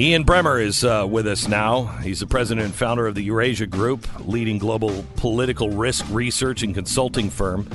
[0.00, 1.84] Ian Bremmer is uh, with us now.
[2.02, 6.74] He's the president and founder of the Eurasia Group, leading global political risk research and
[6.74, 7.70] consulting firm.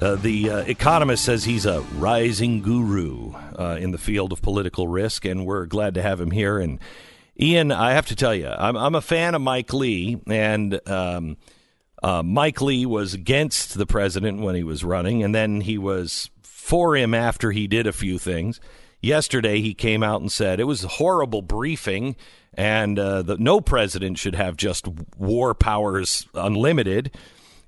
[0.00, 4.88] Uh, the uh, Economist says he's a rising guru uh, in the field of political
[4.88, 6.58] risk, and we're glad to have him here.
[6.58, 6.78] And
[7.38, 11.36] Ian, I have to tell you, I'm, I'm a fan of Mike Lee, and um,
[12.02, 16.30] uh, Mike Lee was against the president when he was running, and then he was
[16.40, 18.58] for him after he did a few things
[19.00, 22.16] yesterday he came out and said it was a horrible briefing
[22.54, 27.14] and uh, that no president should have just war powers unlimited.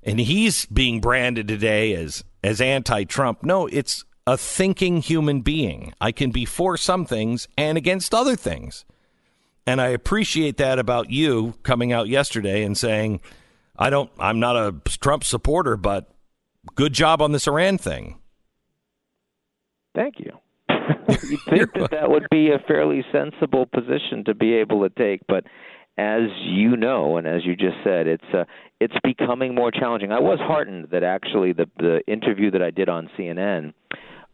[0.03, 3.43] And he's being branded today as as anti-Trump.
[3.43, 5.93] No, it's a thinking human being.
[5.99, 8.85] I can be for some things and against other things.
[9.67, 13.21] And I appreciate that about you coming out yesterday and saying,
[13.77, 16.09] I don't I'm not a Trump supporter, but
[16.75, 18.19] good job on this Iran thing.
[19.93, 20.39] Thank you.
[21.23, 25.21] You'd think that that would be a fairly sensible position to be able to take,
[25.27, 25.45] but
[25.97, 28.45] as you know, and as you just said, it's uh,
[28.79, 30.13] it's becoming more challenging.
[30.13, 33.73] I was heartened that actually the the interview that I did on CNN,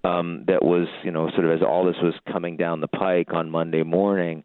[0.04, 3.34] um, that was you know sort of as all this was coming down the pike
[3.34, 4.44] on Monday morning,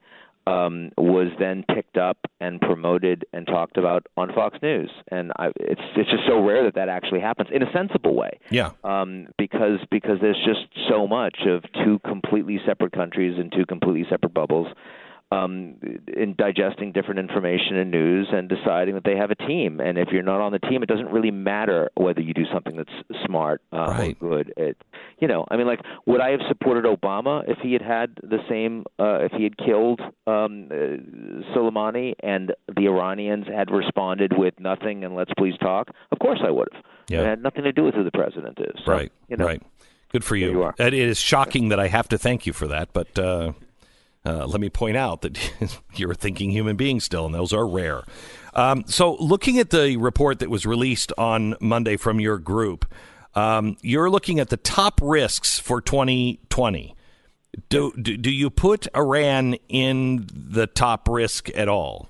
[0.51, 5.49] um, was then picked up and promoted and talked about on Fox News, and I,
[5.57, 8.39] it's it's just so rare that that actually happens in a sensible way.
[8.51, 8.71] Yeah.
[8.85, 14.07] Um, because because there's just so much of two completely separate countries and two completely
[14.09, 14.69] separate bubbles
[15.33, 15.77] um,
[16.09, 19.79] in digesting different information and news and deciding that they have a team.
[19.79, 22.77] And if you're not on the team, it doesn't really matter whether you do something
[22.77, 24.17] that's smart uh, right.
[24.21, 24.53] or good.
[24.57, 24.77] It,
[25.21, 28.39] you know, I mean, like, would I have supported Obama if he had had the
[28.49, 34.55] same, uh, if he had killed um, uh, Soleimani and the Iranians had responded with
[34.59, 35.91] nothing and let's please talk?
[36.11, 36.83] Of course I would have.
[37.09, 37.21] Yeah.
[37.21, 38.83] It had nothing to do with who the president is.
[38.85, 39.13] So, right.
[39.29, 39.63] You know, right.
[40.11, 40.51] Good for you.
[40.51, 40.73] you.
[40.85, 43.17] It is shocking that I have to thank you for that, but.
[43.17, 43.53] Uh...
[44.25, 45.53] Uh, let me point out that
[45.95, 48.03] you're a thinking human being still, and those are rare.
[48.55, 52.85] Um, so, looking at the report that was released on Monday from your group,
[53.35, 56.97] um, you're looking at the top risks for 2020.
[57.69, 62.09] Do, do, do you put Iran in the top risk at all?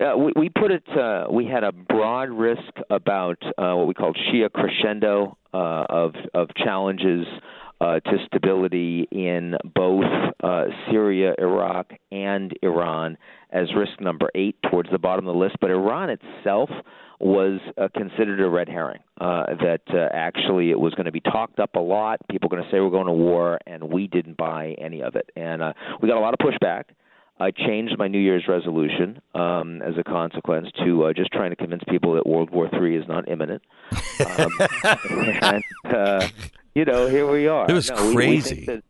[0.00, 0.84] Uh, we, we put it.
[0.88, 6.14] Uh, we had a broad risk about uh, what we called Shia crescent uh, of
[6.34, 7.26] of challenges
[7.80, 10.04] uh, to stability in both
[10.42, 13.16] uh, Syria, Iraq, and Iran
[13.50, 15.56] as risk number eight towards the bottom of the list.
[15.60, 16.70] But Iran itself
[17.20, 19.00] was uh, considered a red herring.
[19.20, 22.18] Uh, that uh, actually it was going to be talked up a lot.
[22.30, 25.16] People were going to say we're going to war, and we didn't buy any of
[25.16, 25.30] it.
[25.36, 26.84] And uh, we got a lot of pushback.
[27.40, 31.56] I changed my New Year's resolution um, as a consequence to uh, just trying to
[31.56, 33.62] convince people that World War III is not imminent.
[34.20, 34.50] Um,
[35.42, 35.64] and,
[35.94, 36.28] uh,
[36.78, 37.68] you know, here we are.
[37.68, 38.64] It was no, crazy.
[38.66, 38.82] We, we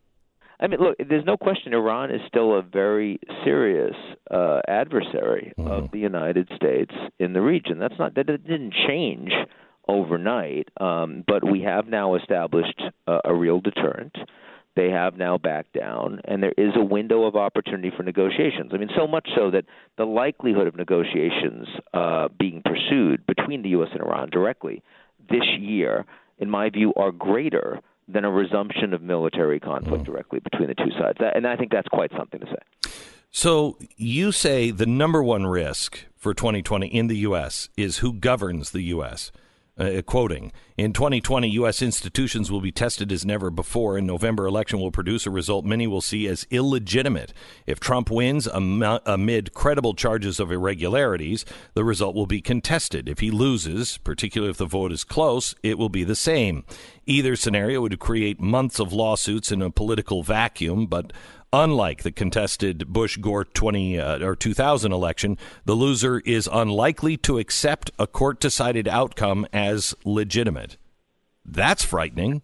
[0.60, 3.94] I mean, look, there's no question Iran is still a very serious
[4.30, 5.70] uh, adversary mm-hmm.
[5.70, 7.78] of the United States in the region.
[7.78, 9.30] That's not that it didn't change
[9.88, 14.14] overnight, um, but we have now established uh, a real deterrent.
[14.76, 18.72] They have now backed down, and there is a window of opportunity for negotiations.
[18.74, 19.64] I mean, so much so that
[19.96, 23.88] the likelihood of negotiations uh, being pursued between the U.S.
[23.92, 24.82] and Iran directly
[25.30, 26.04] this year
[26.38, 30.06] in my view, are greater than a resumption of military conflict mm.
[30.06, 31.18] directly between the two sides.
[31.20, 32.90] And I think that's quite something to say.
[33.30, 37.68] So you say the number one risk for 2020 in the U.S.
[37.76, 39.30] is who governs the U.S
[39.78, 43.96] uh, quoting in 2020 u.s institutions will be tested as never before.
[43.96, 47.32] And november election will produce a result many will see as illegitimate.
[47.66, 51.44] If trump wins am- amid credible charges of irregularities
[51.74, 53.08] the result will be contested.
[53.08, 56.64] If he loses particularly if the vote is close it will be the same.
[57.06, 61.12] Either scenario would create months of lawsuits in a political vacuum but
[61.52, 67.38] Unlike the contested Bush Gore 20 uh, or 2000 election, the loser is unlikely to
[67.38, 70.76] accept a court decided outcome as legitimate.
[71.46, 72.42] That's frightening.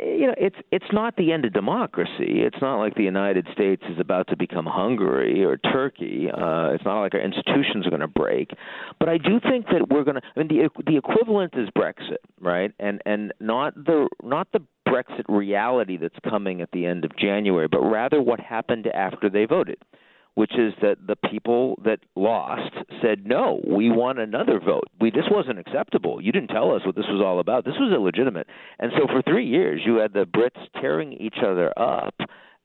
[0.00, 2.40] You know it's it's not the end of democracy.
[2.40, 6.28] It's not like the united states is about to become hungary or turkey.
[6.32, 8.50] Uh it's not like our institutions are going to break.
[8.98, 12.24] But i do think that we're going to i mean the the equivalent is brexit
[12.40, 12.72] right?
[12.78, 14.60] And and not the not the
[14.94, 19.44] brexit reality that's coming at the end of january but rather what happened after they
[19.44, 19.78] voted
[20.34, 24.88] which is that the people that lost said, no, we want another vote.
[25.00, 26.20] We this wasn't acceptable.
[26.20, 27.64] You didn't tell us what this was all about.
[27.64, 28.48] This was illegitimate.
[28.78, 32.14] And so for three years, you had the Brits tearing each other up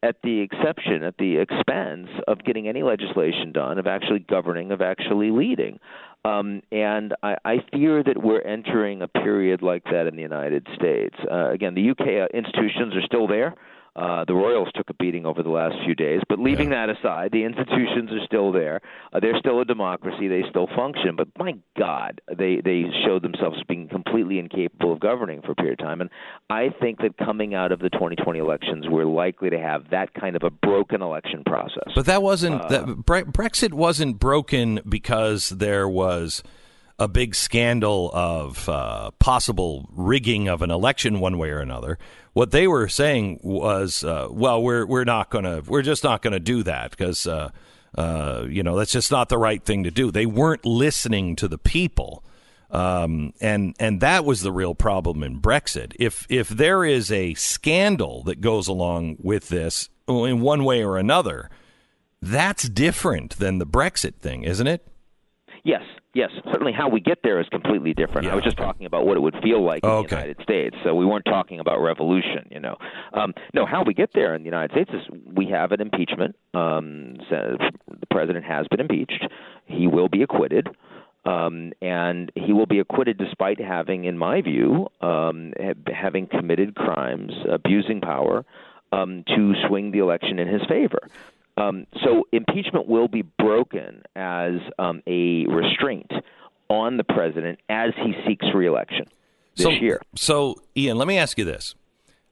[0.02, 4.82] at the exception, at the expense of getting any legislation done, of actually governing, of
[4.82, 5.78] actually leading.
[6.26, 10.68] Um, and I, I fear that we're entering a period like that in the United
[10.76, 11.16] States.
[11.32, 13.56] Uh, again, the UK uh, institutions are still there.
[14.00, 16.88] Uh, the Royals took a beating over the last few days, but leaving yeah.
[16.88, 18.80] that aside, the institutions are still there.
[19.12, 20.30] Uh, they're still a democracy.
[20.30, 21.18] They still function.
[21.18, 25.82] But my God, they they showed themselves being completely incapable of governing for a period
[25.82, 26.00] of time.
[26.00, 26.10] And
[26.50, 30.38] I think that coming out of the 2020 elections, we're likely to have that kind
[30.38, 31.92] of a broken election process.
[31.94, 36.42] But that wasn't uh, that Brexit wasn't broken because there was
[37.00, 41.98] a big scandal of uh, possible rigging of an election one way or another.
[42.34, 46.40] What they were saying was, uh, well, we're we're not gonna we're just not gonna
[46.40, 47.50] do that because uh,
[47.98, 50.12] uh, you know that's just not the right thing to do.
[50.12, 52.24] They weren't listening to the people.
[52.72, 55.94] Um, and and that was the real problem in Brexit.
[56.00, 60.98] If if there is a scandal that goes along with this in one way or
[60.98, 61.50] another,
[62.22, 64.86] that's different than the Brexit thing, isn't it?
[65.64, 65.82] Yes,
[66.14, 66.30] yes.
[66.52, 68.26] Certainly, how we get there is completely different.
[68.26, 68.34] Yeah.
[68.34, 70.08] I was just talking about what it would feel like in okay.
[70.08, 70.76] the United States.
[70.84, 72.48] So we weren't talking about revolution.
[72.50, 72.78] You know,
[73.14, 73.66] um, no.
[73.66, 76.36] How we get there in the United States is we have an impeachment.
[76.54, 77.58] Um, so
[77.88, 79.26] the president has been impeached.
[79.66, 80.68] He will be acquitted.
[81.26, 86.76] Um, and he will be acquitted despite having, in my view, um, ha- having committed
[86.76, 88.46] crimes, abusing power
[88.92, 91.10] um, to swing the election in his favor.
[91.60, 96.12] Um, so impeachment will be broken as um, a restraint
[96.70, 99.06] on the president as he seeks reelection
[99.56, 100.02] this so, year.
[100.16, 101.76] So, Ian, let me ask you this: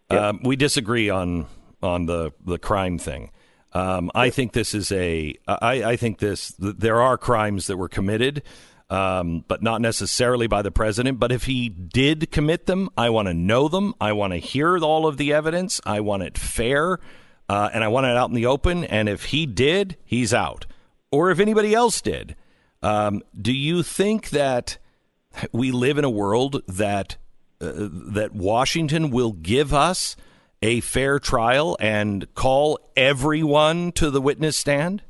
[0.10, 1.48] um, We disagree on
[1.82, 3.32] on the the crime thing.
[3.74, 5.36] Um, I think this is a.
[5.48, 6.54] I, I think this.
[6.58, 8.44] There are crimes that were committed,
[8.90, 11.20] um, but not necessarily by the president.
[11.20, 13.94] But if he did commit them, I want to know them.
[14.00, 15.82] I want to hear all of the evidence.
[15.86, 17.00] I want it fair
[17.50, 18.84] uh, and I want it out in the open.
[18.84, 20.66] And if he did, he's out.
[21.12, 22.36] Or if anybody else did.
[22.82, 24.78] Um, do you think that
[25.52, 27.18] we live in a world that
[27.60, 30.16] uh, that Washington will give us
[30.62, 35.02] a fair trial and call everyone to the witness stand?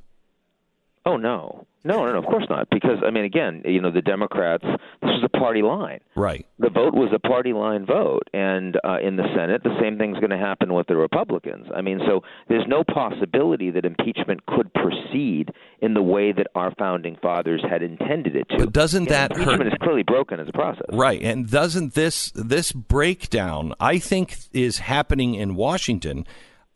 [1.06, 2.68] Oh no, no, no, no, of course not.
[2.70, 4.64] Because I mean, again, you know, the Democrats.
[4.64, 6.00] This was a party line.
[6.16, 6.46] Right.
[6.60, 10.18] The vote was a party line vote, and uh, in the Senate, the same thing's
[10.18, 11.68] going to happen with the Republicans.
[11.76, 15.52] I mean, so there's no possibility that impeachment could proceed
[15.82, 18.58] in the way that our founding fathers had intended it to.
[18.58, 19.74] But doesn't and that impeachment hurt?
[19.74, 20.88] is clearly broken as a process.
[20.92, 23.74] Right, and doesn't this this breakdown?
[23.80, 26.26] I think is happening in Washington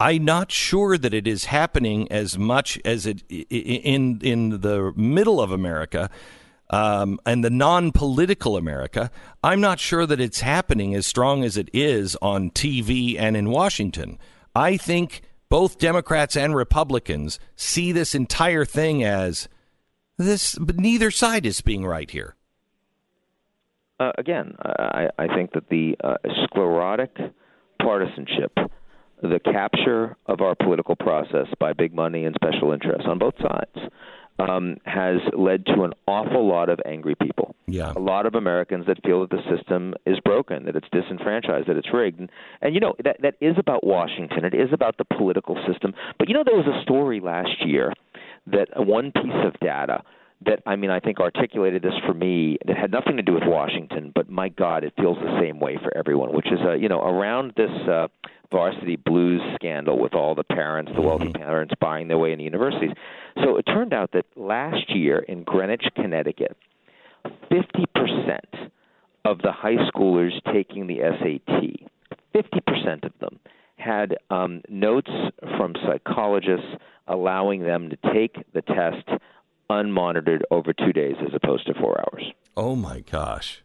[0.01, 5.39] I'm not sure that it is happening as much as it in in the middle
[5.39, 6.09] of America
[6.71, 9.11] um, and the non-political America.
[9.43, 13.51] I'm not sure that it's happening as strong as it is on TV and in
[13.51, 14.17] Washington.
[14.55, 19.47] I think both Democrats and Republicans see this entire thing as
[20.17, 22.35] this, but neither side is being right here.
[23.99, 26.15] Uh, again, I, I think that the uh,
[26.47, 27.15] sclerotic
[27.79, 28.57] partisanship
[29.21, 33.91] the capture of our political process by big money and special interests on both sides
[34.39, 37.55] um, has led to an awful lot of angry people.
[37.67, 37.93] Yeah.
[37.95, 41.77] A lot of Americans that feel that the system is broken, that it's disenfranchised, that
[41.77, 42.19] it's rigged.
[42.19, 42.29] And,
[42.61, 44.45] and you know, that, that is about Washington.
[44.45, 45.93] It is about the political system.
[46.17, 47.93] But you know, there was a story last year
[48.47, 50.03] that one piece of data
[50.43, 53.43] that I mean I think articulated this for me that had nothing to do with
[53.45, 56.33] Washington, but my God, it feels the same way for everyone.
[56.33, 58.07] Which is, uh, you know, around this uh,
[58.51, 61.41] varsity blues scandal with all the parents, the wealthy mm-hmm.
[61.41, 62.91] parents buying their way into universities.
[63.43, 66.57] So it turned out that last year in Greenwich, Connecticut,
[67.49, 68.39] 50%
[69.25, 71.89] of the high schoolers taking the SAT,
[72.35, 73.39] 50% of them
[73.77, 75.11] had um, notes
[75.57, 76.67] from psychologists
[77.07, 79.07] allowing them to take the test
[79.69, 82.25] unmonitored over two days as opposed to four hours.
[82.55, 83.63] Oh my gosh.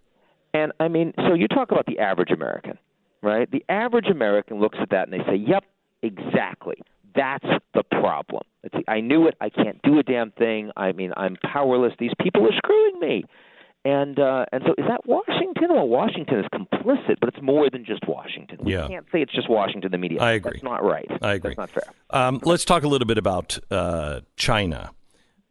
[0.55, 2.79] And I mean, so you talk about the average American
[3.27, 3.51] right?
[3.51, 5.65] The average American looks at that and they say, "Yep,
[6.03, 6.77] exactly.
[7.15, 9.35] That's the problem." It's, I knew it.
[9.41, 10.71] I can't do a damn thing.
[10.77, 11.93] I mean, I'm powerless.
[11.99, 13.25] These people are screwing me.
[13.85, 15.69] And uh, and so is that Washington?
[15.71, 18.59] Well, Washington is complicit, but it's more than just Washington.
[18.61, 18.89] We yeah.
[18.89, 19.93] can't say it's just Washington.
[19.93, 20.21] The media.
[20.21, 20.53] I agree.
[20.55, 21.07] That's not right.
[21.23, 21.55] I agree.
[21.57, 21.95] That's not fair.
[22.11, 24.91] Um, let's talk a little bit about uh, China.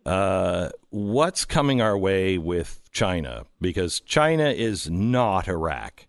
[0.06, 3.46] Uh, what's coming our way with China?
[3.62, 6.06] Because China is not Iraq.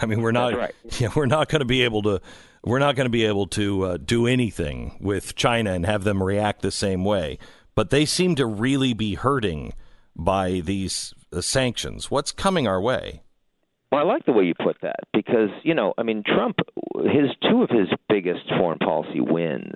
[0.00, 0.54] I mean, we're not.
[0.54, 0.74] Right.
[0.98, 2.20] Yeah, we're not going to be able to.
[2.64, 6.22] We're not going to be able to uh, do anything with China and have them
[6.22, 7.38] react the same way.
[7.74, 9.74] But they seem to really be hurting
[10.16, 12.10] by these uh, sanctions.
[12.10, 13.22] What's coming our way?
[13.92, 16.56] Well, I like the way you put that because you know, I mean, Trump,
[16.96, 19.74] his two of his biggest foreign policy wins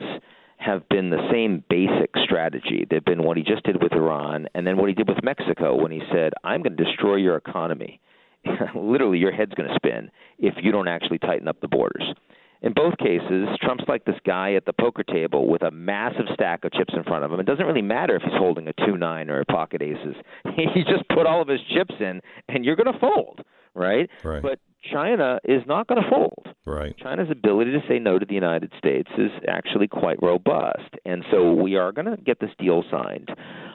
[0.58, 2.86] have been the same basic strategy.
[2.88, 5.80] They've been what he just did with Iran, and then what he did with Mexico
[5.80, 8.00] when he said, "I'm going to destroy your economy."
[8.74, 12.14] literally your head's going to spin if you don't actually tighten up the borders.
[12.62, 16.64] In both cases, Trump's like this guy at the poker table with a massive stack
[16.64, 17.40] of chips in front of him.
[17.40, 20.14] It doesn't really matter if he's holding a two nine or a pocket aces.
[20.56, 23.40] He just put all of his chips in, and you're going to fold,
[23.74, 24.08] right?
[24.22, 24.42] Right.
[24.42, 24.60] But
[24.92, 26.46] China is not going to fold.
[26.64, 26.96] Right.
[26.98, 30.94] China's ability to say no to the United States is actually quite robust.
[31.04, 33.30] And so we are going to get this deal signed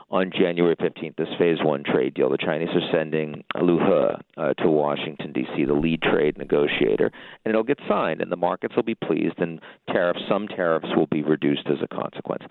[0.09, 2.29] on January 15th, this phase one trade deal.
[2.29, 7.11] The Chinese are sending Liu He uh, to Washington, D.C., the lead trade negotiator,
[7.45, 11.07] and it'll get signed, and the markets will be pleased, and tariffs, some tariffs will
[11.07, 12.43] be reduced as a consequence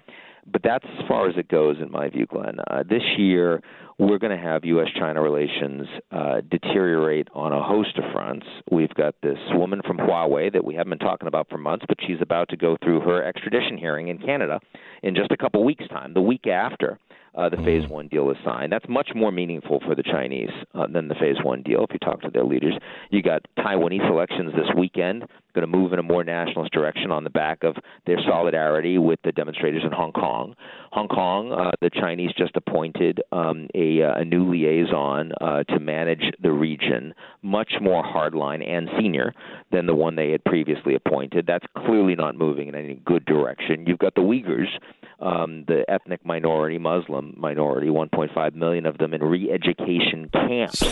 [0.50, 2.58] but that's as far as it goes, in my view, Glenn.
[2.70, 3.60] Uh, this year,
[3.98, 4.88] we're going to have U.S.
[4.98, 8.46] China relations uh, deteriorate on a host of fronts.
[8.70, 11.98] We've got this woman from Huawei that we haven't been talking about for months, but
[12.06, 14.60] she's about to go through her extradition hearing in Canada
[15.02, 16.98] in just a couple weeks' time, the week after
[17.36, 17.90] uh, the Phase mm.
[17.90, 18.72] One deal is signed.
[18.72, 21.84] That's much more meaningful for the Chinese uh, than the Phase One deal.
[21.84, 22.74] If you talk to their leaders,
[23.10, 25.24] you got Taiwanese elections this weekend,
[25.54, 27.76] going to move in a more nationalist direction on the back of
[28.06, 30.54] their solidarity with the demonstrators in Hong Kong.
[30.92, 35.78] Hong Kong, uh, the Chinese just appointed um, a, uh, a new liaison uh, to
[35.78, 39.34] manage the region, much more hardline and senior
[39.72, 41.46] than the one they had previously appointed.
[41.46, 43.84] That's clearly not moving in any good direction.
[43.86, 44.68] You've got the Uyghurs
[45.18, 50.82] um, the ethnic minority, Muslim minority, 1.5 million of them in re-education camps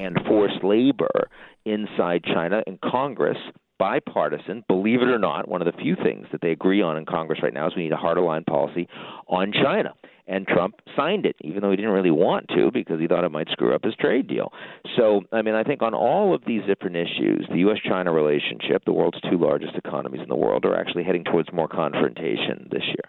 [0.00, 1.28] and forced labor
[1.64, 2.62] inside China.
[2.66, 3.38] And Congress,
[3.78, 7.04] bipartisan, believe it or not, one of the few things that they agree on in
[7.04, 8.88] Congress right now is we need a harder line policy
[9.28, 9.92] on China.
[10.28, 13.30] And Trump signed it, even though he didn't really want to because he thought it
[13.30, 14.52] might screw up his trade deal.
[14.96, 17.78] So, I mean, I think on all of these different issues, the U.S.
[17.86, 21.68] China relationship, the world's two largest economies in the world, are actually heading towards more
[21.68, 23.04] confrontation this year.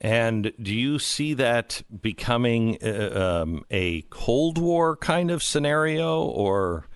[0.00, 6.86] And do you see that becoming uh, um, a Cold War kind of scenario, or,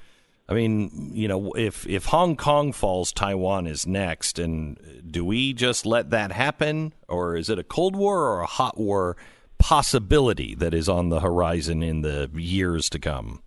[0.49, 4.79] I mean, you know, if if Hong Kong falls, Taiwan is next, and
[5.11, 8.79] do we just let that happen, or is it a Cold War or a hot
[8.79, 9.19] war
[9.59, 13.43] possibility that is on the horizon in the years to come?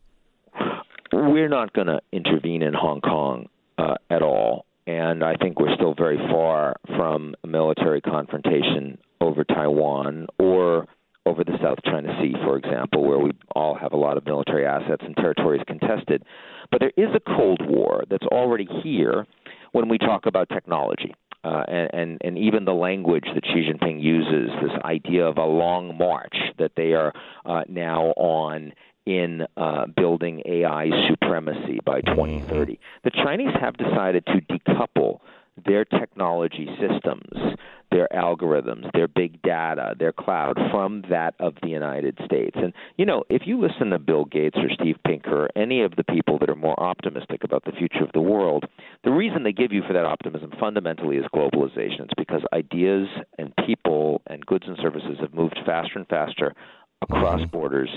[1.11, 3.47] We're not going to intervene in Hong Kong
[3.79, 4.65] uh, at all.
[4.85, 10.87] And I think we're still very far from military confrontation over Taiwan or
[11.25, 14.65] over the South China Sea, for example, where we all have a lot of military
[14.65, 16.23] assets and territories contested.
[16.71, 19.25] But there is a Cold War that's already here
[19.73, 21.13] when we talk about technology.
[21.43, 25.45] Uh, and, and, and even the language that Xi Jinping uses, this idea of a
[25.45, 27.13] long march that they are
[27.45, 28.73] uh, now on
[29.05, 32.73] in uh, building AI supremacy by 2030.
[32.73, 32.81] Mm-hmm.
[33.05, 35.19] The Chinese have decided to decouple
[35.65, 37.57] their technology systems,
[37.91, 42.55] their algorithms, their big data, their cloud from that of the United States.
[42.55, 45.95] And, you know, if you listen to Bill Gates or Steve Pinker or any of
[45.95, 48.65] the people that are more optimistic about the future of the world,
[49.03, 52.01] the reason they give you for that optimism fundamentally is globalization.
[52.01, 56.53] It's because ideas and people and goods and services have moved faster and faster
[57.01, 57.51] across mm-hmm.
[57.51, 57.89] borders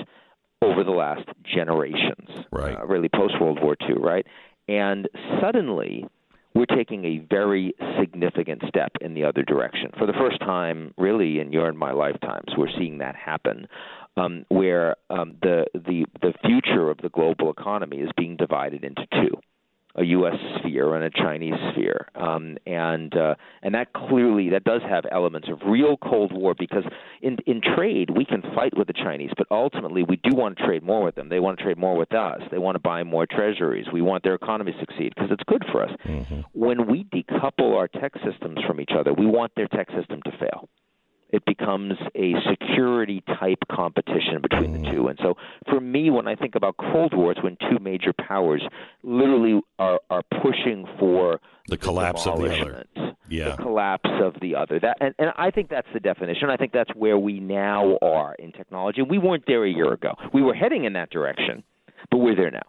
[0.62, 2.76] over the last generations, right?
[2.76, 4.26] Uh, really, post World War II, right?
[4.68, 5.08] And
[5.40, 6.06] suddenly,
[6.54, 9.90] we're taking a very significant step in the other direction.
[9.98, 13.68] For the first time, really, in your and my lifetimes, we're seeing that happen,
[14.16, 19.06] um, where um, the the the future of the global economy is being divided into
[19.12, 19.38] two
[19.96, 20.34] a U.S.
[20.58, 25.48] sphere and a Chinese sphere, um, and uh, and that clearly that does have elements
[25.48, 26.84] of real Cold War because
[27.22, 30.64] in in trade we can fight with the Chinese, but ultimately we do want to
[30.64, 31.28] trade more with them.
[31.28, 32.40] They want to trade more with us.
[32.50, 33.86] They want to buy more treasuries.
[33.92, 35.90] We want their economy to succeed because it's good for us.
[36.06, 36.40] Mm-hmm.
[36.52, 40.30] When we decouple our tech systems from each other, we want their tech system to
[40.38, 40.68] fail
[41.32, 44.92] it becomes a security type competition between the mm.
[44.92, 45.08] two.
[45.08, 45.34] And so
[45.68, 48.62] for me, when I think about Cold War, it's when two major powers
[49.02, 52.84] literally are, are pushing for the collapse of the other.
[53.28, 53.56] Yeah.
[53.56, 54.80] The collapse of the other.
[54.80, 56.50] That and, and I think that's the definition.
[56.50, 59.02] I think that's where we now are in technology.
[59.02, 60.14] We weren't there a year ago.
[60.32, 61.62] We were heading in that direction,
[62.10, 62.62] but we're there now.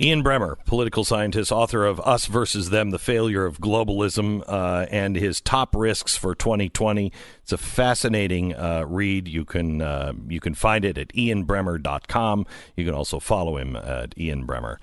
[0.00, 5.16] Ian Bremmer, political scientist, author of Us versus Them The Failure of Globalism, uh, and
[5.16, 7.10] his top risks for 2020.
[7.42, 9.26] It's a fascinating uh, read.
[9.26, 12.46] You can, uh, you can find it at ianbremmer.com.
[12.76, 14.76] You can also follow him at Ian Bremmer.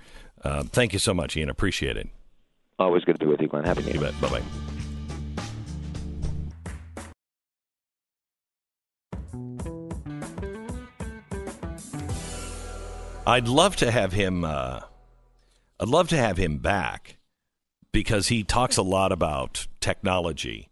[0.43, 1.47] Uh, thank you so much, Ian.
[1.49, 2.09] Appreciate it.
[2.77, 3.63] Always good to be with you, Glenn.
[3.63, 4.11] Happy New Year.
[4.19, 4.43] Bye bye.
[13.25, 14.81] I'd love to have him uh,
[15.79, 17.17] I'd love to have him back
[17.91, 20.69] because he talks a lot about technology,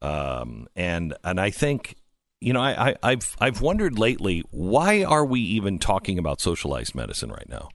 [0.00, 1.96] um, and and I think
[2.40, 6.94] you know I, I have I've wondered lately why are we even talking about socialized
[6.94, 7.70] medicine right now?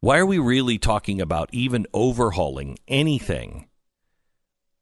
[0.00, 3.66] Why are we really talking about even overhauling anything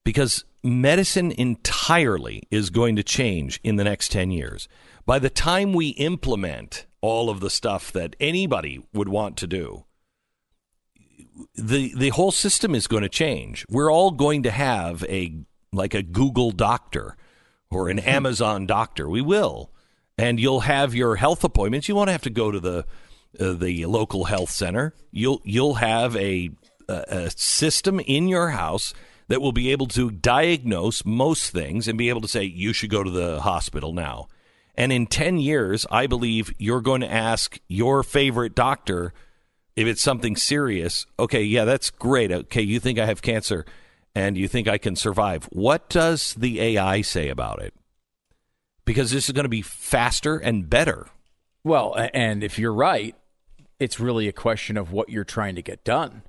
[0.04, 4.68] because medicine entirely is going to change in the next 10 years.
[5.06, 9.84] By the time we implement all of the stuff that anybody would want to do,
[11.54, 13.64] the the whole system is going to change.
[13.68, 15.34] We're all going to have a
[15.72, 17.16] like a Google doctor
[17.70, 19.08] or an Amazon doctor.
[19.08, 19.70] We will,
[20.18, 21.88] and you'll have your health appointments.
[21.88, 22.86] You won't have to go to the
[23.40, 24.94] uh, the local health center.
[25.10, 26.50] You'll you'll have a,
[26.88, 28.94] a a system in your house
[29.28, 32.90] that will be able to diagnose most things and be able to say you should
[32.90, 34.28] go to the hospital now.
[34.76, 39.14] And in 10 years, I believe you're going to ask your favorite doctor
[39.76, 41.06] if it's something serious.
[41.18, 42.30] Okay, yeah, that's great.
[42.30, 43.64] Okay, you think I have cancer
[44.14, 45.44] and you think I can survive.
[45.50, 47.74] What does the AI say about it?
[48.84, 51.08] Because this is going to be faster and better.
[51.64, 53.16] Well, and if you're right,
[53.80, 56.22] it's really a question of what you're trying to get done.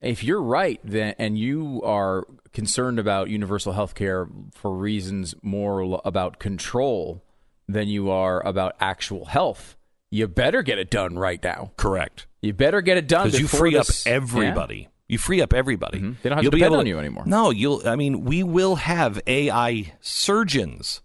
[0.00, 6.00] If you're right, then and you are concerned about universal health care for reasons more
[6.04, 7.22] about control
[7.68, 9.76] than you are about actual health,
[10.12, 11.72] you better get it done right now.
[11.76, 12.26] Correct.
[12.40, 14.76] You better get it done because you free this- up everybody.
[14.76, 14.86] Yeah.
[15.08, 15.98] You free up everybody.
[15.98, 16.16] Mhm.
[16.22, 17.24] They don't have You'll to be depend able on you anymore.
[17.26, 17.82] No, you'll.
[17.86, 21.02] I mean, we will have AI surgeons,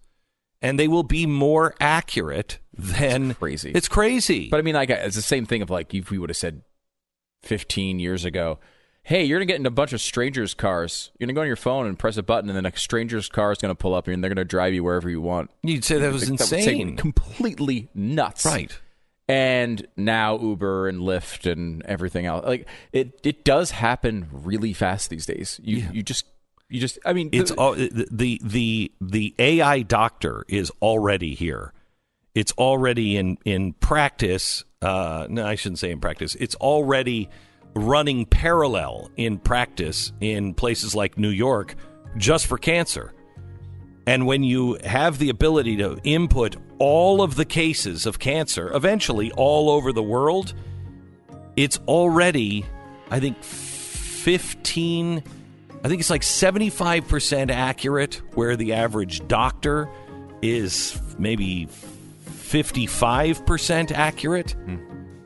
[0.62, 3.72] and they will be more accurate than crazy.
[3.74, 4.48] It's crazy.
[4.50, 6.62] But I mean, like it's the same thing of like if we would have said
[7.42, 8.58] 15 years ago,
[9.02, 11.10] "Hey, you're gonna get in a bunch of strangers' cars.
[11.18, 13.52] You're gonna go on your phone and press a button, and then a stranger's car
[13.52, 16.12] is gonna pull up, and they're gonna drive you wherever you want." You'd say that
[16.12, 16.96] was That insane.
[16.96, 18.78] completely nuts, right.
[19.28, 25.10] And now Uber and Lyft and everything else, like it, it does happen really fast
[25.10, 25.60] these days.
[25.62, 26.24] You, you just,
[26.70, 31.74] you just, I mean, It's the- all, the the the AI doctor is already here.
[32.34, 34.64] It's already in in practice.
[34.80, 36.34] Uh, no, I shouldn't say in practice.
[36.36, 37.28] It's already
[37.74, 41.74] running parallel in practice in places like New York,
[42.16, 43.12] just for cancer.
[44.06, 49.30] And when you have the ability to input all of the cases of cancer, eventually
[49.32, 50.54] all over the world,
[51.56, 52.64] it's already,
[53.10, 55.22] I think, 15,
[55.82, 59.88] I think it's like 75% accurate, where the average doctor
[60.42, 64.54] is maybe 55% accurate.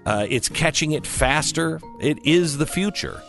[0.05, 1.81] Uh, it's catching it faster.
[2.01, 3.23] It is the future.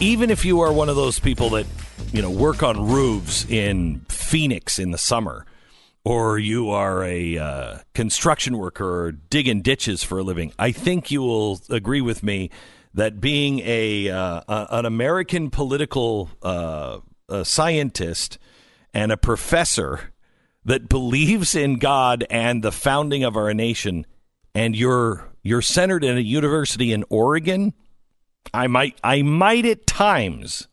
[0.00, 1.66] even if you are one of those people that
[2.14, 5.44] you know work on roofs in Phoenix in the summer,
[6.04, 11.10] or you are a uh, construction worker or digging ditches for a living, I think
[11.10, 12.50] you will agree with me
[12.94, 17.00] that being a uh, a- an American political uh,
[17.42, 18.38] scientist
[18.94, 20.12] and a professor
[20.64, 24.06] that believes in God and the founding of our nation,
[24.54, 27.74] and you're you're centered in a university in Oregon.
[28.52, 30.68] I might I might at times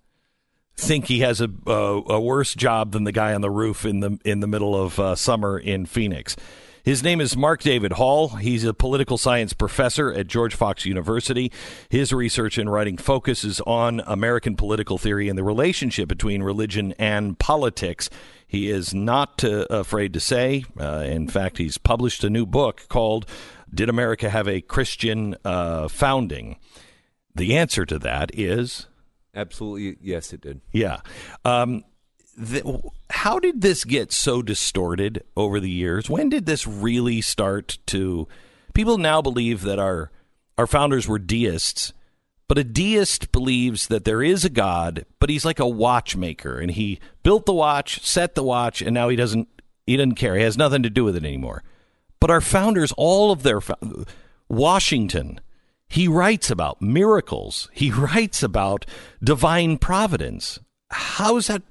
[0.82, 4.00] think he has a a, a worse job than the guy on the roof in
[4.00, 6.36] the in the middle of uh, summer in Phoenix.
[6.84, 8.30] His name is Mark David Hall.
[8.30, 11.52] He's a political science professor at George Fox University.
[11.90, 17.38] His research and writing focuses on American political theory and the relationship between religion and
[17.38, 18.10] politics.
[18.48, 22.88] He is not uh, afraid to say, uh, in fact, he's published a new book
[22.90, 23.28] called
[23.72, 26.58] Did America Have a Christian uh, Founding?
[27.36, 28.88] The answer to that is
[29.36, 30.62] Absolutely, yes, it did.
[30.72, 31.02] yeah.
[31.46, 31.84] Um,
[32.50, 32.66] th-
[33.10, 36.10] how did this get so distorted over the years?
[36.10, 38.28] When did this really start to?
[38.74, 40.12] People now believe that our
[40.58, 41.94] our founders were deists,
[42.48, 46.72] but a deist believes that there is a God, but he's like a watchmaker, and
[46.72, 49.48] he built the watch, set the watch, and now he doesn't
[49.88, 50.36] he doesn't care.
[50.36, 51.64] He has nothing to do with it anymore.
[52.20, 53.62] But our founders, all of their
[54.48, 55.40] Washington,
[55.92, 57.68] he writes about miracles.
[57.74, 58.86] He writes about
[59.22, 60.58] divine providence.
[60.90, 61.64] How is that?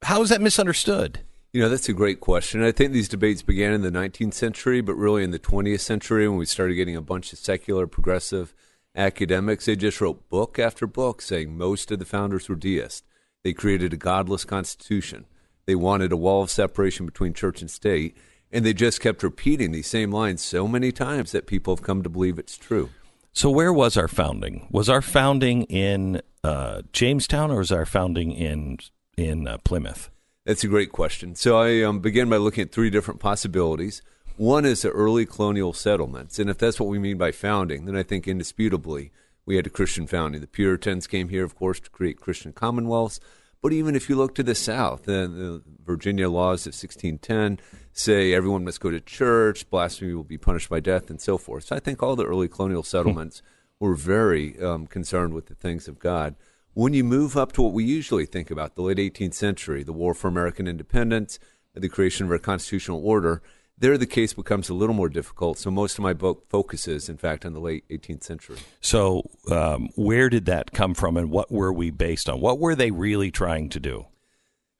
[0.00, 1.20] How is that misunderstood?
[1.52, 2.64] You know, that's a great question.
[2.64, 6.26] I think these debates began in the 19th century, but really in the 20th century
[6.26, 8.54] when we started getting a bunch of secular progressive
[8.96, 9.66] academics.
[9.66, 13.02] They just wrote book after book saying most of the founders were deists.
[13.42, 15.26] They created a godless constitution.
[15.66, 18.16] They wanted a wall of separation between church and state.
[18.50, 22.02] And they just kept repeating these same lines so many times that people have come
[22.02, 22.88] to believe it's true.
[23.36, 24.68] So, where was our founding?
[24.70, 28.78] Was our founding in uh, Jamestown, or was our founding in
[29.16, 30.08] in uh, Plymouth?
[30.46, 31.34] That's a great question.
[31.34, 34.02] So I um, began by looking at three different possibilities.
[34.36, 37.96] One is the early colonial settlements, and if that's what we mean by founding, then
[37.96, 39.10] I think indisputably
[39.44, 40.40] we had a Christian founding.
[40.40, 43.18] The Puritans came here, of course, to create Christian commonwealths.
[43.64, 47.58] But even if you look to the South, the, the Virginia laws of 1610
[47.94, 51.64] say everyone must go to church, blasphemy will be punished by death, and so forth.
[51.64, 53.40] So I think all the early colonial settlements
[53.80, 56.34] were very um, concerned with the things of God.
[56.74, 59.94] When you move up to what we usually think about, the late 18th century, the
[59.94, 61.38] war for American independence,
[61.72, 63.40] the creation of our constitutional order,
[63.78, 65.58] there the case becomes a little more difficult.
[65.58, 68.58] So most of my book focuses, in fact, on the late 18th century.
[68.80, 72.40] So, um, where did that come from, and what were we based on?
[72.40, 74.06] What were they really trying to do?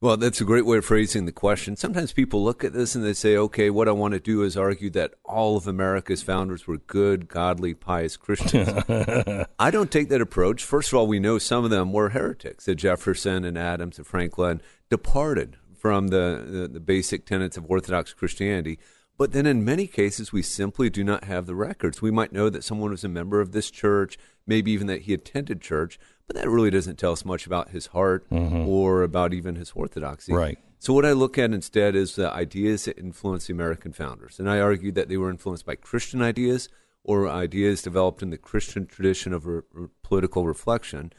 [0.04, 1.76] Well, that's a great way of phrasing the question.
[1.76, 4.54] Sometimes people look at this and they say, okay, what I want to do is
[4.54, 8.68] argue that all of America's founders were good, godly, pious Christians.
[9.58, 10.62] I don't take that approach.
[10.62, 14.06] First of all, we know some of them were heretics, that Jefferson and Adams and
[14.06, 18.78] Franklin departed from the, the, the basic tenets of Orthodox Christianity.
[19.18, 22.00] But then in many cases, we simply do not have the records.
[22.00, 24.16] We might know that someone was a member of this church,
[24.46, 27.88] maybe even that he attended church, but that really doesn't tell us much about his
[27.88, 28.66] heart mm-hmm.
[28.66, 30.32] or about even his orthodoxy.
[30.32, 30.58] Right.
[30.78, 34.48] So what I look at instead is the ideas that influenced the American founders, and
[34.48, 36.70] I argue that they were influenced by Christian ideas
[37.02, 39.60] or ideas developed in the Christian tradition of re-
[40.02, 41.12] political reflection.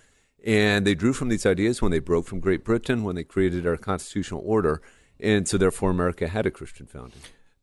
[0.45, 3.65] And they drew from these ideas when they broke from Great Britain, when they created
[3.65, 4.79] our constitutional order,
[5.19, 7.19] and so therefore America had a Christian founding.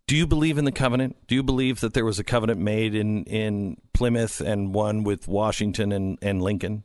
[0.09, 1.17] Do you believe in the covenant?
[1.29, 5.29] Do you believe that there was a covenant made in, in Plymouth and one with
[5.29, 6.83] Washington and, and Lincoln?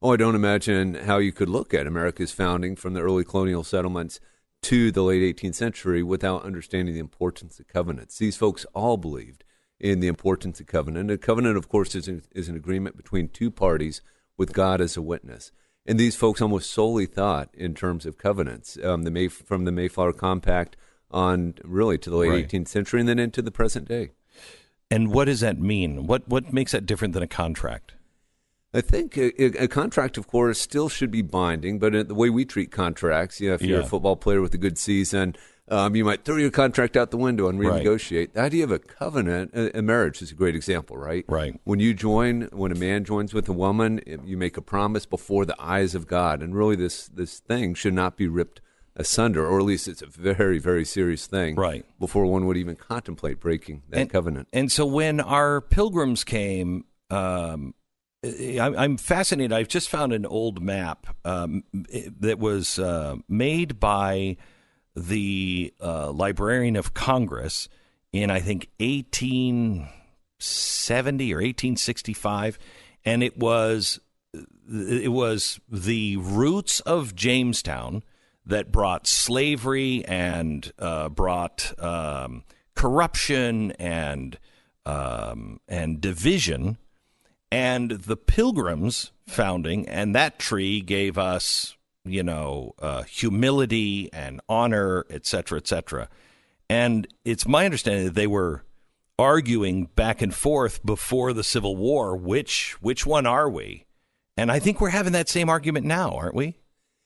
[0.00, 3.64] Oh, I don't imagine how you could look at America's founding from the early colonial
[3.64, 4.20] settlements
[4.62, 8.16] to the late 18th century without understanding the importance of covenants.
[8.16, 9.42] These folks all believed
[9.80, 11.10] in the importance of covenant.
[11.10, 14.02] A covenant, of course, is an, is an agreement between two parties
[14.36, 15.52] with God as a witness.
[15.84, 19.72] And these folks almost solely thought in terms of covenants, um, the May, from the
[19.72, 20.76] Mayflower Compact
[21.10, 22.48] on really to the late right.
[22.48, 24.10] 18th century and then into the present day.
[24.90, 26.06] And what does that mean?
[26.06, 27.94] What what makes that different than a contract?
[28.74, 32.46] I think a, a, contract, of course, still should be binding, but the way we
[32.46, 35.36] treat contracts, you know, if you're a football player with a good season,
[35.72, 38.18] um, you might throw your contract out the window and renegotiate.
[38.18, 38.34] Right.
[38.34, 41.24] The idea of a covenant, a, a, marriage is a great example, right?
[41.26, 41.58] Right.
[41.64, 45.46] When you join, when a man joins with a woman, you make a promise before
[45.46, 48.60] the eyes of God, and really, this this thing should not be ripped
[48.96, 51.86] asunder, or at least it's a very, very serious thing, right?
[51.98, 54.48] Before one would even contemplate breaking that and, covenant.
[54.52, 56.84] And so, when our pilgrims came.
[57.10, 57.74] Um,
[58.24, 59.52] I'm fascinated.
[59.52, 64.36] I've just found an old map um, that was uh, made by
[64.94, 67.68] the uh, Librarian of Congress
[68.12, 72.58] in, I think, 1870 or 1865,
[73.04, 74.00] and it was
[74.34, 78.02] it was the roots of Jamestown
[78.46, 84.38] that brought slavery and uh, brought um, corruption and
[84.84, 86.78] um, and division.
[87.50, 95.04] And the Pilgrims founding, and that tree gave us, you know, uh, humility and honor,
[95.10, 96.08] et cetera, et cetera.
[96.68, 98.64] And it's my understanding that they were
[99.18, 103.84] arguing back and forth before the Civil War, which which one are we?
[104.36, 106.56] And I think we're having that same argument now, aren't we?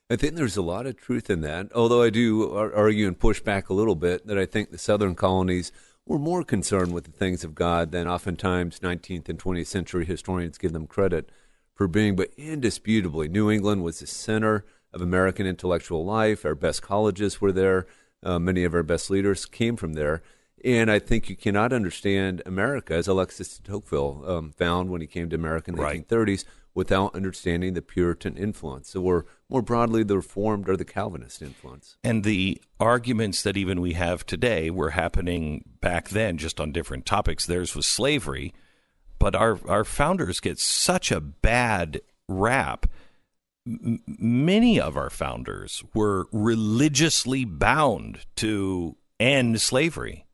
[0.08, 1.72] I think there's a lot of truth in that.
[1.74, 5.16] Although I do argue and push back a little bit that I think the southern
[5.16, 5.72] colonies
[6.06, 10.58] were more concerned with the things of God than oftentimes 19th and 20th century historians
[10.58, 11.30] give them credit
[11.74, 12.14] for being.
[12.14, 14.64] But indisputably, New England was the center
[14.96, 16.44] of American intellectual life.
[16.44, 17.86] Our best colleges were there.
[18.22, 20.22] Uh, many of our best leaders came from there.
[20.64, 25.06] And I think you cannot understand America, as Alexis de Tocqueville um, found when he
[25.06, 26.08] came to America in the right.
[26.08, 31.98] 1830s, without understanding the Puritan influence, or more broadly, the Reformed or the Calvinist influence.
[32.02, 37.04] And the arguments that even we have today were happening back then, just on different
[37.04, 37.46] topics.
[37.46, 38.54] Theirs was slavery,
[39.18, 42.86] but our our founders get such a bad rap.
[43.66, 50.26] M- many of our founders were religiously bound to end slavery.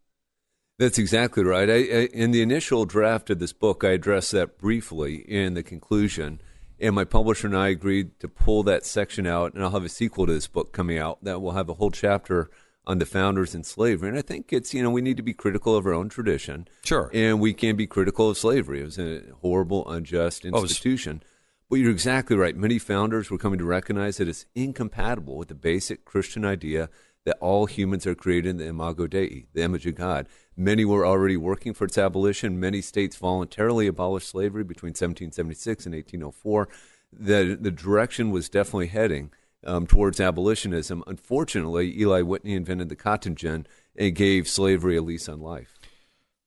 [0.78, 1.70] That's exactly right.
[1.70, 5.62] I, I, in the initial draft of this book, I addressed that briefly in the
[5.62, 6.40] conclusion,
[6.80, 9.88] and my publisher and I agreed to pull that section out, and I'll have a
[9.88, 12.50] sequel to this book coming out that will have a whole chapter
[12.84, 14.08] on the founders and slavery.
[14.08, 16.66] And I think it's, you know, we need to be critical of our own tradition.
[16.84, 17.10] Sure.
[17.14, 18.80] And we can be critical of slavery.
[18.80, 21.22] It was a horrible, unjust oh, institution.
[21.22, 21.28] Oh,
[21.72, 22.54] but you're exactly right.
[22.54, 26.90] Many founders were coming to recognize that it's incompatible with the basic Christian idea
[27.24, 30.28] that all humans are created in the imago Dei, the image of God.
[30.54, 32.60] Many were already working for its abolition.
[32.60, 36.68] Many states voluntarily abolished slavery between 1776 and 1804.
[37.10, 39.30] The, the direction was definitely heading
[39.64, 41.02] um, towards abolitionism.
[41.06, 45.78] Unfortunately, Eli Whitney invented the cotton gin and gave slavery a lease on life.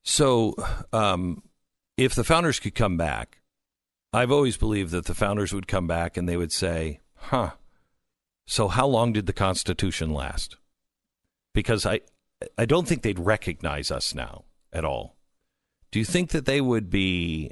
[0.04, 0.54] So,
[0.94, 1.42] um,
[1.98, 3.40] if the founders could come back,
[4.16, 7.52] I've always believed that the founders would come back and they would say, huh,
[8.48, 10.56] so how long did the Constitution last?
[11.54, 12.02] Because I,
[12.58, 15.16] I don't think they'd recognize us now at all.
[15.92, 17.52] Do you think that they would be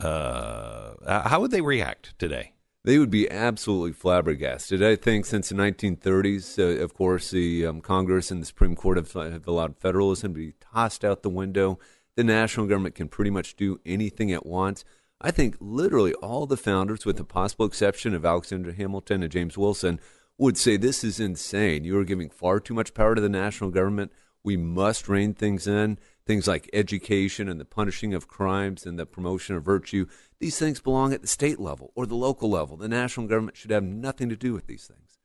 [0.00, 0.94] uh,
[1.28, 2.52] how would they react today?
[2.84, 4.82] They would be absolutely flabbergasted.
[4.82, 8.98] I think since the 1930s, uh, of course, the um, Congress and the Supreme Court
[8.98, 11.78] have, have allowed federalism to be tossed out the window.
[12.16, 14.84] The national government can pretty much do anything it wants.
[15.20, 19.56] I think literally all the founders, with the possible exception of Alexander Hamilton and James
[19.56, 20.00] Wilson,
[20.36, 21.84] would say this is insane.
[21.84, 24.12] You are giving far too much power to the national government.
[24.42, 25.98] We must rein things in.
[26.26, 30.06] Things like education and the punishing of crimes and the promotion of virtue.
[30.40, 32.76] These things belong at the state level or the local level.
[32.76, 35.18] The national government should have nothing to do with these things.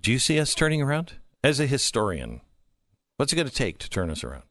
[0.00, 1.14] Do you see us turning around?
[1.44, 2.40] As a historian,
[3.18, 4.44] what's it going to take to turn us around?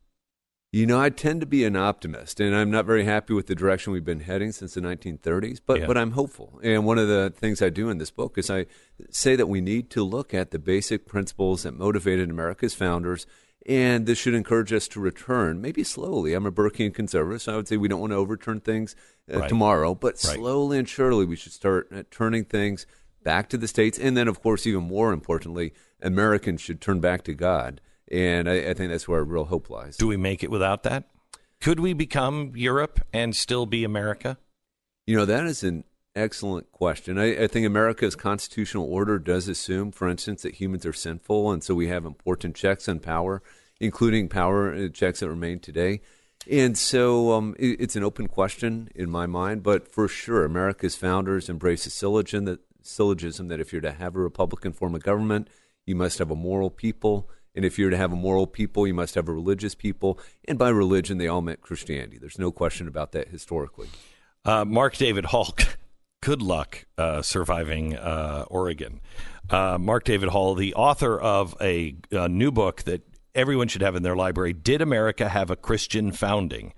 [0.75, 3.55] You know, I tend to be an optimist, and I'm not very happy with the
[3.55, 5.87] direction we've been heading since the 1930s, but, Yeah.
[5.87, 6.59] but I'm hopeful.
[6.61, 8.65] And one of the things I do in this book is I
[9.09, 13.25] say that we need to look at the basic principles that motivated America's founders,
[13.65, 16.33] and this should encourage us to return, maybe slowly.
[16.33, 18.97] I'm a Burkean conservative, so I would say we don't want to overturn things
[19.33, 19.47] uh, Right.
[19.47, 20.35] tomorrow, but Right.
[20.35, 22.85] slowly and surely we should start uh, turning things
[23.23, 23.97] back to the states.
[23.97, 27.79] And then, of course, even more importantly, Americans should turn back to God.
[28.11, 29.97] And I, I think that's where real hope lies.
[29.97, 31.09] Do we make it without that?
[31.59, 34.37] Could we become Europe and still be America?
[35.07, 35.83] You know, that is an
[36.15, 37.17] excellent question.
[37.17, 41.63] I, I think America's constitutional order does assume, for instance, that humans are sinful, and
[41.63, 43.41] so we have important checks on power,
[43.79, 46.01] including power uh, checks that remain today.
[46.49, 50.95] And so um, it, it's an open question in my mind, but for sure, America's
[50.95, 55.03] founders embrace a syllogism that, syllogism that if you're to have a Republican form of
[55.03, 55.49] government,
[55.85, 57.29] you must have a moral people.
[57.55, 60.19] And if you're to have a moral people, you must have a religious people.
[60.47, 62.17] And by religion, they all meant Christianity.
[62.17, 63.87] There's no question about that historically.
[64.43, 65.55] Uh, Mark David Hall,
[66.21, 69.01] good luck uh, surviving uh, Oregon.
[69.49, 73.01] Uh, Mark David Hall, the author of a, a new book that
[73.33, 76.73] everyone should have in their library Did America Have a Christian Founding?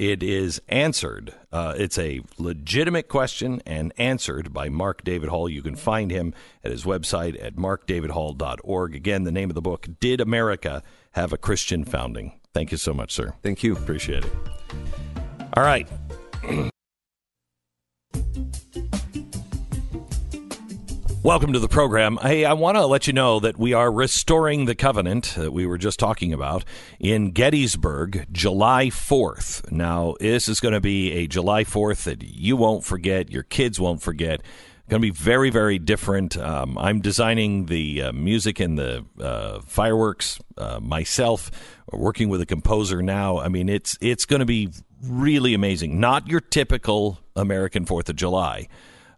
[0.00, 1.34] It is answered.
[1.52, 5.46] Uh, it's a legitimate question and answered by Mark David Hall.
[5.46, 6.32] You can find him
[6.64, 8.94] at his website at markdavidhall.org.
[8.94, 10.82] Again, the name of the book Did America
[11.12, 12.40] Have a Christian Founding?
[12.54, 13.34] Thank you so much, sir.
[13.42, 13.76] Thank you.
[13.76, 14.32] Appreciate it.
[15.54, 15.86] All right.
[21.22, 22.18] Welcome to the program.
[22.22, 25.66] Hey, I want to let you know that we are restoring the covenant that we
[25.66, 26.64] were just talking about
[26.98, 29.70] in Gettysburg, July 4th.
[29.70, 33.78] Now, this is going to be a July 4th that you won't forget, your kids
[33.78, 34.40] won't forget.
[34.88, 36.38] Going to be very, very different.
[36.38, 41.50] Um, I'm designing the uh, music and the uh, fireworks uh, myself,
[41.92, 43.38] working with a composer now.
[43.38, 44.70] I mean, it's it's going to be
[45.02, 46.00] really amazing.
[46.00, 48.68] Not your typical American Fourth of July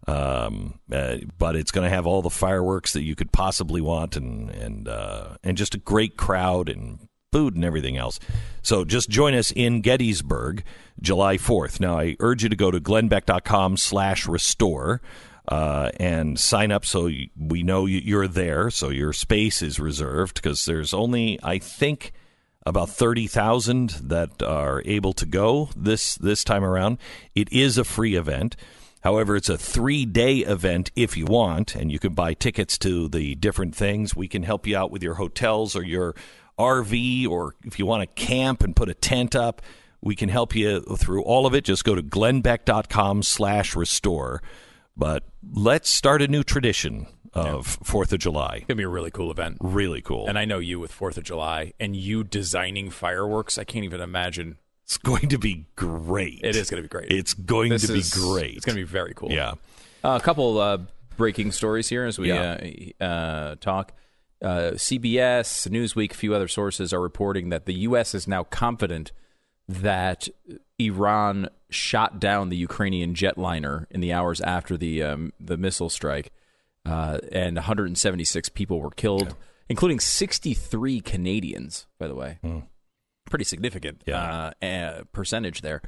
[0.07, 4.15] um, uh, but it's going to have all the fireworks that you could possibly want,
[4.15, 8.19] and and uh, and just a great crowd and food and everything else.
[8.61, 10.63] So just join us in Gettysburg,
[11.01, 11.79] July fourth.
[11.79, 15.01] Now I urge you to go to glennbeck.com slash restore.
[15.45, 20.35] Uh, and sign up so we know you- you're there, so your space is reserved
[20.35, 22.13] because there's only, I think,
[22.65, 26.97] about 30,000 that are able to go this this time around.
[27.35, 28.55] It is a free event.
[29.03, 33.35] However, it's a 3-day event if you want and you can buy tickets to the
[33.35, 34.15] different things.
[34.15, 36.15] We can help you out with your hotels or your
[36.57, 39.61] RV or if you want to camp and put a tent up,
[39.99, 41.65] we can help you through all of it.
[41.65, 44.41] Just go to glennbeck.com/restore.
[44.95, 48.57] But let's start a new tradition of 4th of July.
[48.57, 49.57] It's gonna be a really cool event.
[49.59, 50.27] Really cool.
[50.27, 53.57] And I know you with Fourth of July and you designing fireworks.
[53.57, 54.57] I can't even imagine.
[54.83, 56.41] It's going to be great.
[56.43, 57.11] It is going to be great.
[57.11, 58.57] It's going This to be great.
[58.57, 59.31] It's going to be very cool.
[59.31, 59.53] Yeah.
[60.03, 60.79] Uh, a couple uh,
[61.17, 62.59] breaking stories here as we Yeah.
[62.99, 63.93] uh, uh, talk.
[64.41, 68.13] Uh, CBS, Newsweek, a few other sources are reporting that the U.S.
[68.13, 69.13] is now confident
[69.69, 70.27] that
[70.77, 76.33] Iran shot down the Ukrainian jetliner in the hours after the um, the missile strike,
[76.85, 79.33] uh, and 176 people were killed,
[79.69, 81.87] including 63 Canadians.
[81.97, 82.39] By the way,
[83.29, 84.51] pretty significant Yeah.
[84.61, 85.81] uh, uh, percentage there.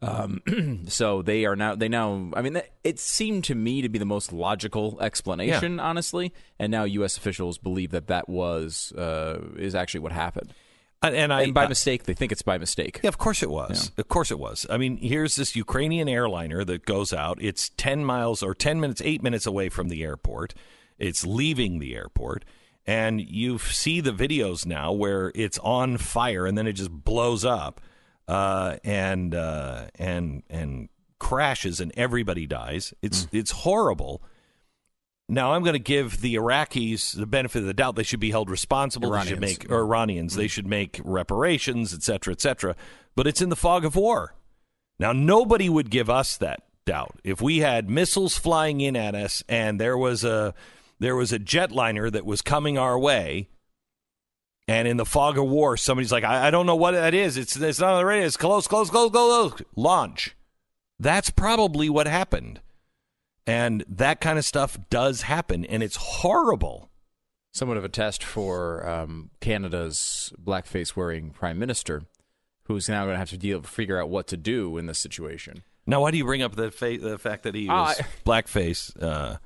[0.00, 3.98] Um, so they are now they now I mean it seemed to me to be
[3.98, 9.74] the most logical explanation honestly and now US officials believe that that was uh, is
[9.74, 10.54] actually what happened
[11.02, 13.42] And, and I and by I- mistake they think it's by mistake Yeah, of course
[13.42, 13.90] it was.
[13.98, 14.66] Of course it was.
[14.70, 17.38] I mean, here's this Ukrainian airliner that goes out.
[17.40, 20.54] It's 10 miles or 10 minutes, 8 minutes away from the airport.
[20.96, 22.44] It's leaving the airport.
[22.88, 27.44] And you see the videos now where it's on fire and then it just blows
[27.44, 27.82] up
[28.26, 32.94] uh, and uh, and and crashes and everybody dies.
[33.02, 34.22] It's it's horrible.
[35.28, 37.96] Now I'm going to give the Iraqis the benefit of the doubt.
[37.96, 39.10] They should be held responsible.
[39.10, 39.58] They should Iranians.
[39.60, 40.34] make or Iranians.
[40.34, 42.74] They should make reparations, et cetera, et cetera.
[43.14, 44.34] But it's in the fog of war.
[44.98, 49.44] Now, nobody would give us that doubt if we had missiles flying in at us
[49.46, 50.54] and there was a
[50.98, 53.48] there was a jetliner that was coming our way.
[54.66, 57.38] And in the fog of war, somebody's like, I, I don't know what that is.
[57.38, 58.26] It's it's not on the radio.
[58.26, 59.62] It's close, close, close, close, close.
[59.74, 60.36] Launch.
[61.00, 62.60] That's probably what happened.
[63.46, 66.90] And that kind of stuff does happen, and it's horrible.
[67.54, 72.02] Somewhat of a test for um, Canada's blackface wearing prime minister,
[72.64, 75.62] who's now going to have to deal figure out what to do in this situation.
[75.86, 79.02] Now, why do you bring up the fa- the fact that he was Uh, blackface?
[79.02, 79.38] Uh,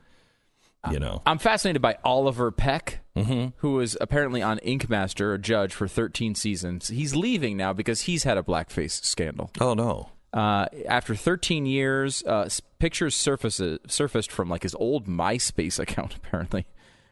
[0.90, 3.48] you know, I'm fascinated by Oliver Peck, Mm-hmm.
[3.58, 6.88] who was apparently on Ink Master, a judge for 13 seasons.
[6.88, 9.50] He's leaving now because he's had a blackface scandal.
[9.60, 15.78] oh no, Uh, after 13 years, uh, pictures surfaces, surfaced from like his old MySpace
[15.78, 16.66] account, apparently.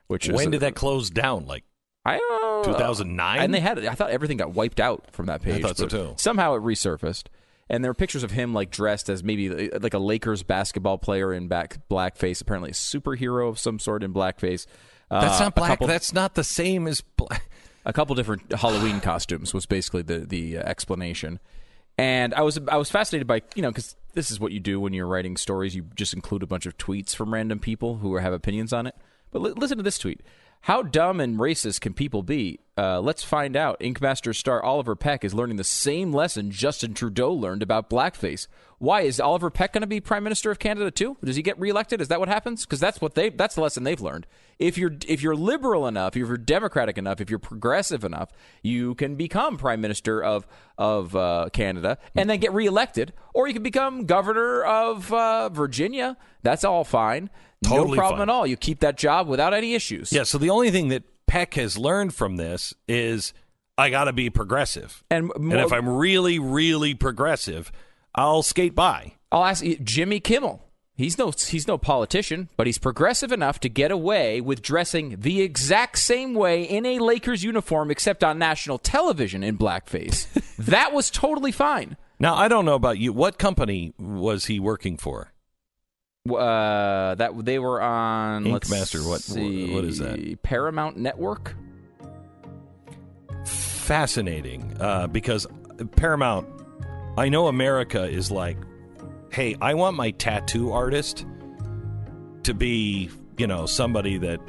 [0.06, 1.44] Which is when did that close down?
[1.46, 1.64] Like
[2.06, 2.72] I don't know.
[2.72, 3.38] 2009?
[3.40, 3.84] And they had it.
[3.86, 5.62] I thought everything got wiped out from that page.
[5.62, 6.14] I thought so, too.
[6.16, 7.24] Somehow it resurfaced.
[7.70, 10.98] And there are pictures of him like dressed as maybe uh, like a Lakers basketball
[10.98, 14.66] player in back blackface, apparently a superhero of some sort in blackface.
[15.08, 15.68] Uh, that's not black.
[15.70, 17.48] couple- that's not the same as black.
[17.86, 21.38] a couple different Halloween costumes was basically the the uh, explanation.
[21.96, 24.80] And I was I was fascinated by you know because this is what you do
[24.80, 25.74] when you're writing stories.
[25.76, 28.96] You just include a bunch of tweets from random people who have opinions on it.
[29.30, 30.22] But li- listen to this tweet.
[30.62, 32.58] How dumb and racist can people be?
[32.80, 33.76] Uh, let's find out.
[33.80, 38.46] Inkmaster star Oliver Peck is learning the same lesson Justin Trudeau learned about blackface.
[38.78, 41.18] Why is Oliver Peck going to be Prime Minister of Canada too?
[41.22, 42.00] Does he get reelected?
[42.00, 42.64] Is that what happens?
[42.64, 44.26] Because that's what they that's the lesson they've learned.
[44.58, 48.30] If you're if you're liberal enough, if you're democratic enough, if you're progressive enough,
[48.62, 50.46] you can become Prime Minister of
[50.78, 56.16] of uh, Canada and then get reelected, or you can become Governor of uh, Virginia.
[56.42, 57.28] That's all fine.
[57.62, 58.30] Totally no problem fine.
[58.30, 58.46] at all.
[58.46, 60.10] You keep that job without any issues.
[60.10, 60.22] Yeah.
[60.22, 63.32] So the only thing that Peck has learned from this is
[63.78, 67.70] I got to be progressive, And, and if I'm really, really progressive,
[68.16, 69.14] I'll skate by.
[69.30, 70.66] I'll ask Jimmy Kimmel.
[70.96, 75.40] He's no he's no politician, but he's progressive enough to get away with dressing the
[75.40, 80.26] exact same way in a Lakers uniform, except on national television in blackface.
[80.58, 81.96] that was totally fine.
[82.18, 83.12] Now I don't know about you.
[83.12, 85.32] What company was he working for?
[86.28, 88.44] Uh, that they were on.
[88.44, 90.42] Ink let's Master, what- see, what is that?
[90.42, 91.56] Paramount Network.
[93.44, 95.46] Fascinating, uh, because
[95.96, 96.46] Paramount.
[97.16, 98.56] I know America is like,
[99.32, 101.26] hey, I want my tattoo artist
[102.44, 104.40] to be, you know, somebody that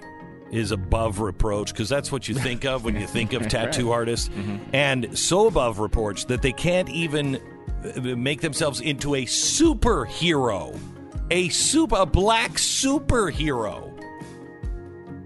[0.51, 4.29] is above reproach because that's what you think of when you think of tattoo artists,
[4.73, 7.37] and so above reproach that they can't even
[7.95, 10.77] uh, make themselves into a superhero,
[11.31, 13.87] a super a black superhero.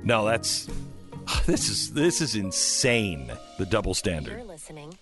[0.04, 0.70] No, that's
[1.46, 3.32] this is this is insane.
[3.58, 4.34] The double standard.
[4.34, 4.98] You're listening